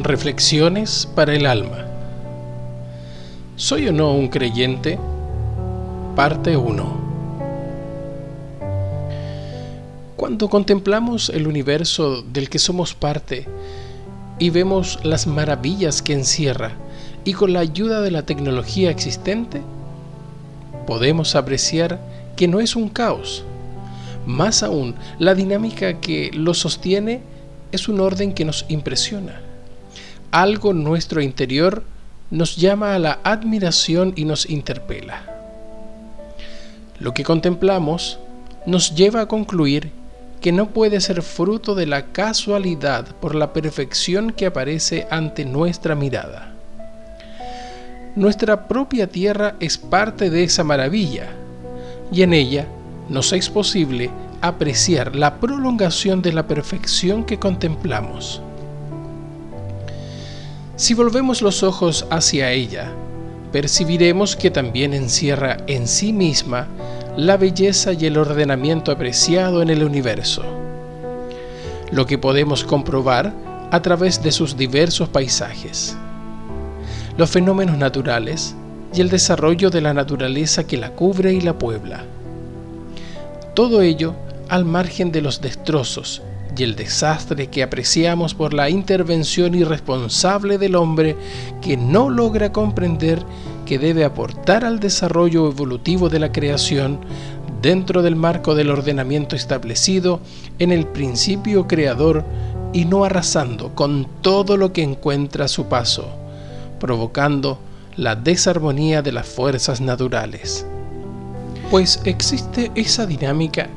[0.00, 1.84] Reflexiones para el alma.
[3.56, 4.96] ¿Soy o no un creyente?
[6.14, 7.00] Parte 1.
[10.14, 13.48] Cuando contemplamos el universo del que somos parte
[14.38, 16.74] y vemos las maravillas que encierra
[17.24, 19.62] y con la ayuda de la tecnología existente,
[20.86, 21.98] podemos apreciar
[22.36, 23.42] que no es un caos.
[24.26, 27.20] Más aún, la dinámica que lo sostiene
[27.72, 29.47] es un orden que nos impresiona
[30.30, 31.84] algo nuestro interior
[32.30, 35.22] nos llama a la admiración y nos interpela.
[37.00, 38.18] Lo que contemplamos
[38.66, 39.90] nos lleva a concluir
[40.40, 45.94] que no puede ser fruto de la casualidad por la perfección que aparece ante nuestra
[45.94, 46.52] mirada.
[48.14, 51.28] Nuestra propia tierra es parte de esa maravilla
[52.12, 52.66] y en ella
[53.08, 54.10] nos es posible
[54.40, 58.42] apreciar la prolongación de la perfección que contemplamos.
[60.78, 62.92] Si volvemos los ojos hacia ella,
[63.50, 66.68] percibiremos que también encierra en sí misma
[67.16, 70.44] la belleza y el ordenamiento apreciado en el universo,
[71.90, 73.34] lo que podemos comprobar
[73.72, 75.96] a través de sus diversos paisajes,
[77.16, 78.54] los fenómenos naturales
[78.94, 82.04] y el desarrollo de la naturaleza que la cubre y la puebla.
[83.52, 84.14] Todo ello
[84.48, 86.22] al margen de los destrozos
[86.56, 91.16] y el desastre que apreciamos por la intervención irresponsable del hombre
[91.60, 93.22] que no logra comprender
[93.66, 97.00] que debe aportar al desarrollo evolutivo de la creación
[97.60, 100.20] dentro del marco del ordenamiento establecido
[100.58, 102.24] en el principio creador
[102.72, 106.08] y no arrasando con todo lo que encuentra a su paso,
[106.78, 107.58] provocando
[107.96, 110.64] la desarmonía de las fuerzas naturales.
[111.70, 113.68] Pues existe esa dinámica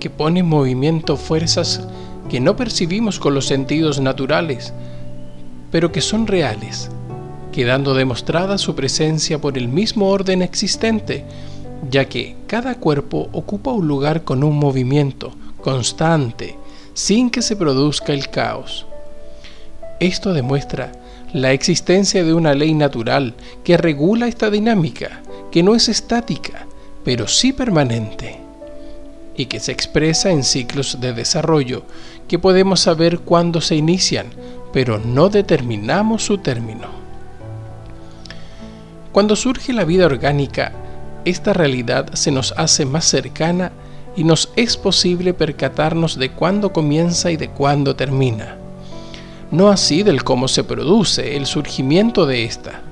[0.00, 1.86] que pone en movimiento fuerzas
[2.34, 4.72] que no percibimos con los sentidos naturales,
[5.70, 6.90] pero que son reales,
[7.52, 11.24] quedando demostrada su presencia por el mismo orden existente,
[11.88, 16.58] ya que cada cuerpo ocupa un lugar con un movimiento constante,
[16.92, 18.84] sin que se produzca el caos.
[20.00, 20.90] Esto demuestra
[21.32, 25.22] la existencia de una ley natural que regula esta dinámica,
[25.52, 26.66] que no es estática,
[27.04, 28.40] pero sí permanente
[29.36, 31.84] y que se expresa en ciclos de desarrollo
[32.28, 34.26] que podemos saber cuándo se inician,
[34.72, 36.88] pero no determinamos su término.
[39.12, 40.72] Cuando surge la vida orgánica,
[41.24, 43.72] esta realidad se nos hace más cercana
[44.16, 48.56] y nos es posible percatarnos de cuándo comienza y de cuándo termina.
[49.50, 52.82] No así del cómo se produce el surgimiento de esta.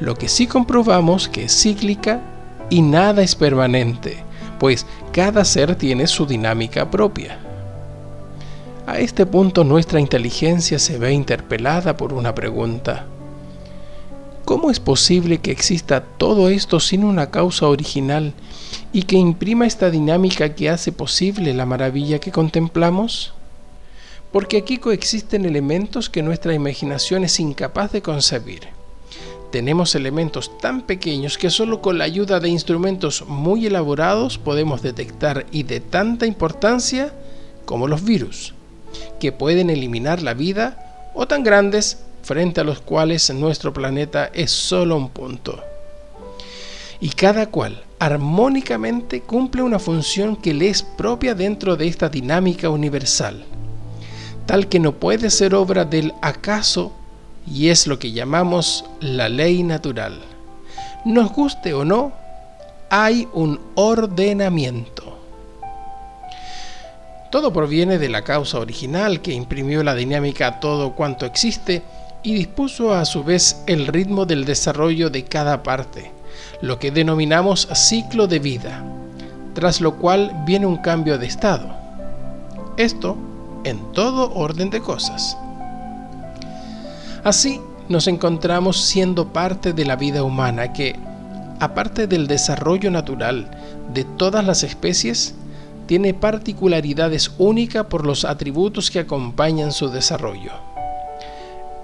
[0.00, 2.20] Lo que sí comprobamos que es cíclica
[2.70, 4.18] y nada es permanente,
[4.58, 7.38] pues cada ser tiene su dinámica propia.
[8.94, 13.06] A este punto nuestra inteligencia se ve interpelada por una pregunta.
[14.44, 18.34] ¿Cómo es posible que exista todo esto sin una causa original
[18.92, 23.34] y que imprima esta dinámica que hace posible la maravilla que contemplamos?
[24.30, 28.60] Porque aquí coexisten elementos que nuestra imaginación es incapaz de concebir
[29.50, 35.46] tenemos elementos tan pequeños que solo con la ayuda de instrumentos muy elaborados podemos detectar
[35.52, 37.12] y de tanta importancia
[37.64, 38.52] como los virus,
[39.20, 44.50] que pueden eliminar la vida o tan grandes frente a los cuales nuestro planeta es
[44.50, 45.62] solo un punto.
[47.00, 52.70] Y cada cual armónicamente cumple una función que le es propia dentro de esta dinámica
[52.70, 53.44] universal,
[54.46, 56.92] tal que no puede ser obra del acaso
[57.46, 60.20] y es lo que llamamos la ley natural.
[61.04, 62.12] Nos guste o no,
[62.90, 65.13] hay un ordenamiento.
[67.34, 71.82] Todo proviene de la causa original que imprimió la dinámica a todo cuanto existe
[72.22, 76.12] y dispuso a su vez el ritmo del desarrollo de cada parte,
[76.60, 78.84] lo que denominamos ciclo de vida,
[79.52, 81.74] tras lo cual viene un cambio de estado.
[82.76, 83.16] Esto
[83.64, 85.36] en todo orden de cosas.
[87.24, 90.94] Así nos encontramos siendo parte de la vida humana que,
[91.58, 93.50] aparte del desarrollo natural
[93.92, 95.34] de todas las especies,
[95.86, 100.52] tiene particularidades únicas por los atributos que acompañan su desarrollo.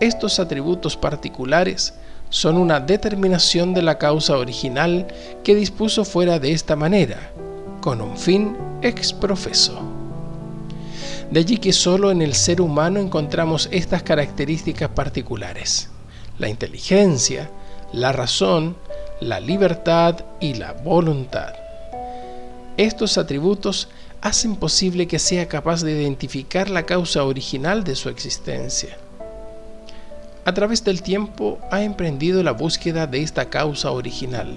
[0.00, 1.94] Estos atributos particulares
[2.28, 5.06] son una determinación de la causa original
[5.42, 7.30] que dispuso fuera de esta manera,
[7.80, 9.80] con un fin exprofeso.
[11.30, 15.88] De allí que solo en el ser humano encontramos estas características particulares.
[16.38, 17.50] La inteligencia,
[17.92, 18.76] la razón,
[19.20, 21.65] la libertad y la voluntad.
[22.76, 23.88] Estos atributos
[24.20, 28.98] hacen posible que sea capaz de identificar la causa original de su existencia.
[30.44, 34.54] a través del tiempo ha emprendido la búsqueda de esta causa original,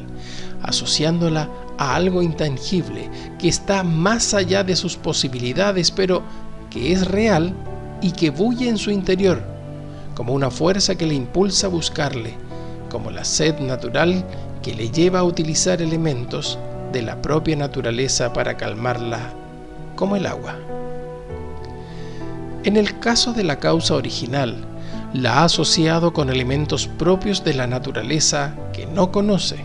[0.62, 1.50] asociándola
[1.80, 6.22] a algo intangible que está más allá de sus posibilidades, pero
[6.70, 7.56] que es real
[8.04, 9.42] y que bulle en su interior,
[10.14, 12.36] como una fuerza que le impulsa a buscarle,
[12.92, 14.24] como la sed natural
[14.62, 16.60] que le lleva a utilizar elementos
[16.92, 19.34] de la propia naturaleza para calmarla,
[19.96, 20.56] como el agua.
[22.64, 24.56] En el caso de la causa original,
[25.14, 29.58] la ha asociado con elementos propios de la naturaleza que no conoce,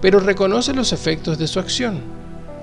[0.00, 2.00] pero reconoce los efectos de su acción,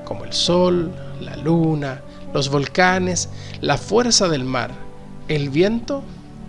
[0.06, 0.92] como el sol,
[1.22, 2.02] la luna,
[2.34, 3.30] los volcanes,
[3.62, 4.72] la fuerza del mar,
[5.28, 6.04] el viento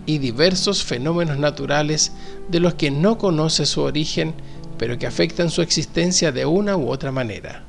[0.06, 2.12] y diversos fenómenos naturales
[2.48, 4.34] de los que no conoce su origen,
[4.78, 7.64] pero que afectan su existencia de una u otra manera.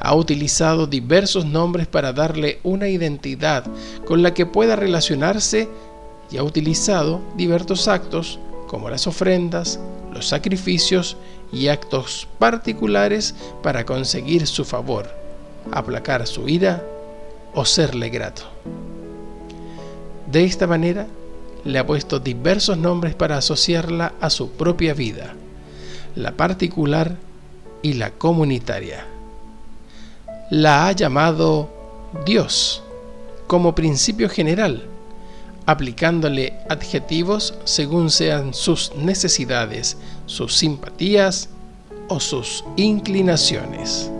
[0.00, 3.64] Ha utilizado diversos nombres para darle una identidad
[4.04, 5.68] con la que pueda relacionarse
[6.30, 9.78] y ha utilizado diversos actos como las ofrendas,
[10.12, 11.16] los sacrificios
[11.52, 15.14] y actos particulares para conseguir su favor,
[15.70, 16.82] aplacar su ira
[17.54, 18.42] o serle grato.
[20.26, 21.06] De esta manera,
[21.64, 25.34] le ha puesto diversos nombres para asociarla a su propia vida,
[26.14, 27.16] la particular
[27.82, 29.06] y la comunitaria.
[30.50, 31.70] La ha llamado
[32.24, 32.82] Dios
[33.46, 34.84] como principio general,
[35.66, 41.48] aplicándole adjetivos según sean sus necesidades, sus simpatías
[42.08, 44.10] o sus inclinaciones.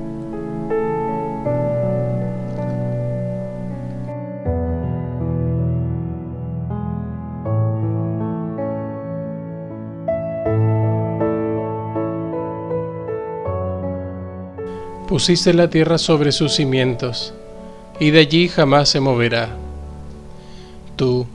[15.12, 17.34] Pusiste la tierra sobre sus cimientos,
[18.00, 19.50] y de allí jamás se moverá.
[20.96, 21.26] Tú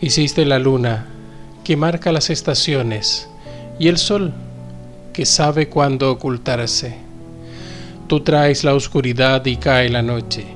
[0.00, 1.08] hiciste la luna,
[1.62, 3.28] que marca las estaciones,
[3.78, 4.32] y el sol,
[5.12, 6.96] que sabe cuándo ocultarse.
[8.06, 10.46] Tú traes la oscuridad y cae la noche,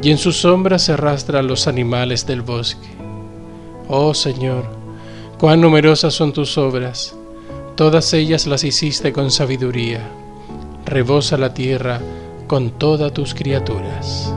[0.00, 2.88] y en sus sombras se arrastran los animales del bosque.
[3.88, 4.64] Oh Señor,
[5.38, 7.14] cuán numerosas son tus obras,
[7.74, 10.00] todas ellas las hiciste con sabiduría
[10.86, 12.00] rebosa la tierra
[12.46, 14.32] con todas tus criaturas.